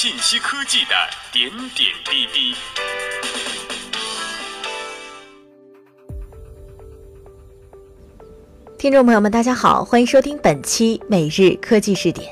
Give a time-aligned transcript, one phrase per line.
[0.00, 0.94] 信息科技的
[1.32, 2.54] 点点滴滴。
[8.78, 12.30] 听众朋友们，大家好，欢迎收听本期每日科技视点。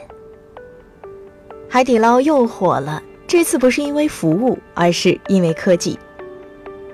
[1.68, 5.98] 海底捞又火了，这次不是因为服务，而是因为科技。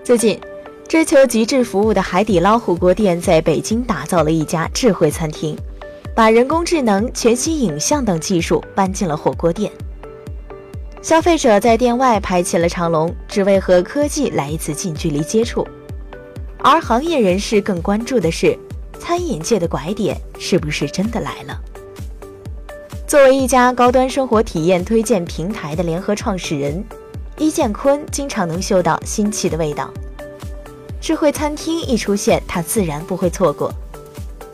[0.02, 0.40] 最近，
[0.88, 5.54] 追求极致服务的海底捞火锅店在北京打造了一家智慧餐厅，
[6.16, 9.70] 把人工智能、全息影像等技术搬进了火锅店。
[11.02, 15.66] 消费者在店外排起了长龙，只为和科技来一次近距离接触。
[16.58, 18.56] 而行业人士更关注的是，
[19.00, 21.60] 餐饮界的拐点是不是真的来了？
[23.04, 26.82] 作为一家高端生活体验推荐平台的联合创始人。
[27.36, 29.90] 伊建坤经常能嗅到新奇的味道，
[31.00, 33.72] 智慧餐厅一出现，他自然不会错过。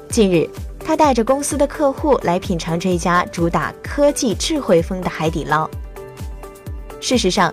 [0.09, 0.49] 近日，
[0.83, 5.69] 他带着公司的客户来品尝这家主打科技智慧风的海底捞。
[7.01, 7.53] 事实上，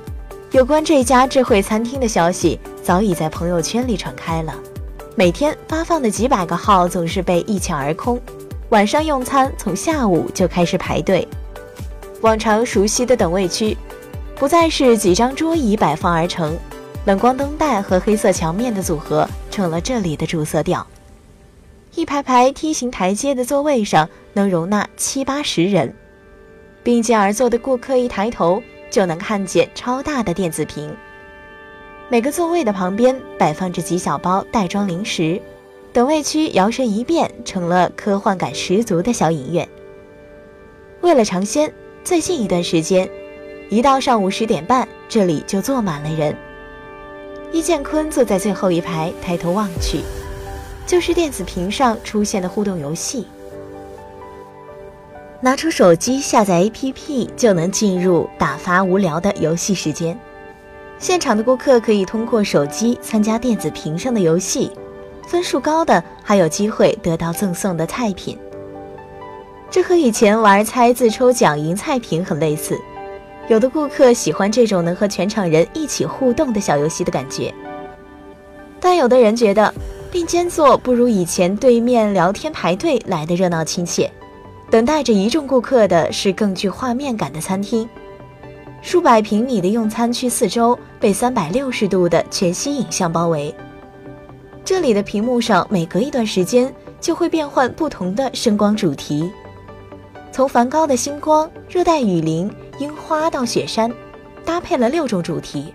[0.51, 4.53] 有关这家智慧餐厅的消息早已在朋友圈里传开了，
[5.15, 8.19] 每天发放的几百个号总是被一抢而空，
[8.69, 11.27] 晚上用餐从下午就开始排队。
[12.21, 13.77] 往常熟悉的等位区。
[14.37, 16.57] 不再是几张桌椅摆放而成，
[17.05, 20.85] 冷光灯带和黑色墙面的组合成了这里的主色调。
[21.93, 25.95] 一排排梯形台阶的座位上能容纳七八十人，
[26.83, 28.61] 并肩而坐的顾客一抬头
[28.95, 30.95] 就能看见超大的电子屏。
[32.07, 35.41] 每个座位的旁边摆放着几小包袋装零食，
[35.91, 39.67] 等位区摇身一变成了科幻感十足的小影院。
[41.01, 41.69] 为了尝鲜，
[42.05, 43.09] 最近一段时间。
[43.69, 46.33] 一到上午十点半，这里就坐满了人。
[47.51, 49.99] 易建坤坐在最后一排，抬头望去，
[50.87, 53.27] 就是电子屏上出现的互动游戏。
[55.45, 60.19] 拿出手机下载 APP，就能进入打发无聊的游戏时间。
[60.97, 64.71] 现场的顾客可以通过手机参加电子屏上的游戏，
[65.27, 68.35] 分数高的还有机会得到赠送的菜品。
[69.69, 72.75] 这和以前玩猜字抽奖赢菜品很类似。
[73.47, 77.53] 有的顾客喜欢这种能和全场人一起互动的小游戏的感觉，
[78.79, 79.71] 但有的人觉得
[80.11, 84.11] 并肩坐不如以前对面聊天排队来的热闹亲切。
[84.69, 87.87] 等待着一众顾客的是更具画面感的餐厅，
[88.81, 93.53] 数百平米的用餐区四周被三百六十度的全息影像包围，
[94.63, 99.31] 这里的屏幕上每隔一段时间就会变换不同的声光主题，
[100.31, 102.51] 从梵高的星光、热带雨林。
[102.77, 103.89] 樱花到雪山，
[104.43, 105.73] 搭配了六种主题。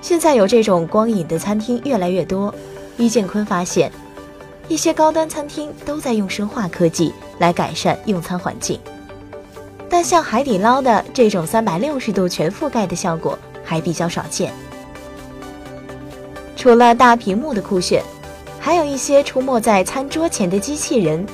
[0.00, 2.54] 现在有这种光影的餐厅越来越多。
[2.96, 3.92] 易建坤发现，
[4.68, 8.78] 一些高端餐厅都在用生化科技来改善用餐环境，
[9.88, 14.52] 但像海底捞的这种三百六十度全覆盖的效果还比较少见。
[16.56, 18.02] 除了大屏幕的酷炫，
[18.60, 21.26] 还有一些出没在餐桌前的机器人。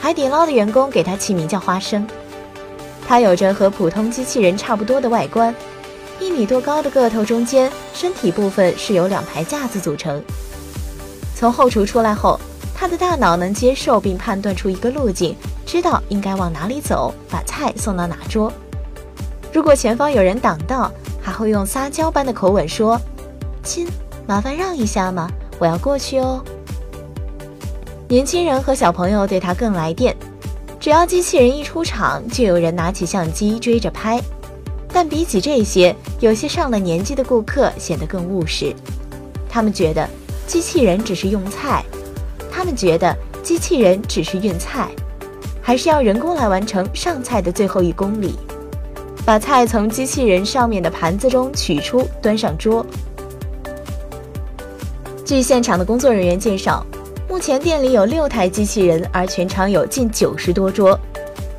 [0.00, 2.06] 海底捞的员工给它起名叫“花生”。
[3.06, 5.52] 它有着和普通机器人差不多的外观，
[6.20, 10.22] 一米多高的个头中间，身体部分是由两排架子组成。
[11.38, 12.36] 从后厨出来后，
[12.74, 18.52] 他的大脑能接受并判断出一个路径，知道应该往哪里走，把菜送到哪桌。
[19.52, 20.90] 如果前方有人挡道，
[21.22, 23.00] 还会用撒娇般的口吻说
[23.62, 23.86] ：“亲，
[24.26, 26.42] 麻烦让一下嘛，我要过去哦。”
[28.08, 30.16] 年轻人和小朋友对他更来电。
[30.80, 34.20] 只要机器人一出场，就有人拿起相机追着拍。
[34.92, 38.74] 但比起这些，有些上了年纪的顾客显得更务实。
[39.48, 40.08] 他们觉得
[40.48, 41.84] 机器人只是用菜，
[42.50, 44.88] 他们觉得机器人只是运菜，
[45.60, 48.34] 还是要人工来完成上菜的最后一公里，
[49.26, 52.84] 把菜从机器人上面的盘子中取出，端上桌。
[55.22, 56.84] 据现场的工作人员介绍。
[57.28, 60.98] 目前店里有六台机器人，而全场有近九十多桌，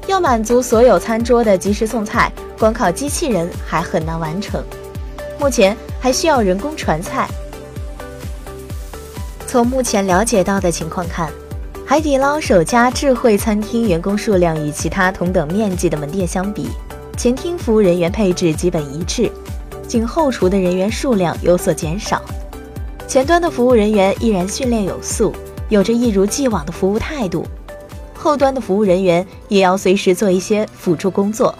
[0.07, 4.63] 要满足所有餐桌的及时送菜，光靠机器人还很难完成。
[5.39, 7.29] 目前还需要人工传菜。
[9.51, 11.27] 从目前了解到的情况看，
[11.83, 16.69] 海底捞首家智慧餐厅员工数量与其他同等面积的门店相比，
[17.17, 19.27] 前厅服务人员配置基本一致，
[19.87, 22.21] 仅后厨的人员数量有所减少，
[23.07, 25.33] 前端的服务人员依然训练有素。
[25.69, 27.43] 有着一如既往的服务态度，
[28.13, 31.55] 后端的服务人员也要随时做一些辅助工作，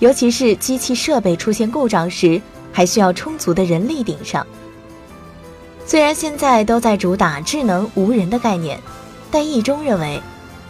[0.00, 2.42] 尤其是机器设备出现故障时，
[2.72, 4.44] 还需要充足的人力顶上。
[5.88, 8.78] 虽然现在都在主打智能无人的概念，
[9.30, 10.20] 但易中认为，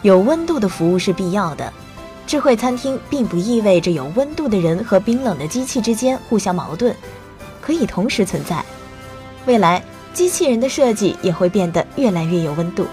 [0.01, 1.73] 有温度的服务是必要的，
[2.25, 6.95] 智慧餐厅并不意味着有温度的人和冰冷的机器之间互相矛盾，
[7.59, 8.63] 可以同时存在。
[9.45, 9.83] 未来，
[10.13, 12.87] 机器人的设计也会变得越来越有温度。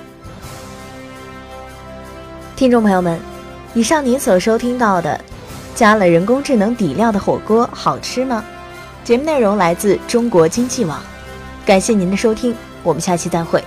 [2.56, 3.20] 听众朋友们，
[3.73, 5.20] 以上您所收听到的，
[5.76, 8.44] 加了人工智能底料的火锅好吃吗？
[9.05, 11.00] 节目内容来自中国经济网，
[11.66, 12.54] 感谢您的收听，
[12.84, 13.60] 我们下期再会。